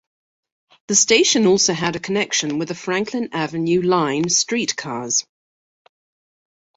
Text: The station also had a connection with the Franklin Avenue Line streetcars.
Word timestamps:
The 0.87 0.95
station 0.95 1.45
also 1.45 1.73
had 1.73 1.95
a 1.95 1.99
connection 1.99 2.57
with 2.57 2.69
the 2.69 2.73
Franklin 2.73 3.29
Avenue 3.33 3.83
Line 3.83 4.29
streetcars. 4.29 5.27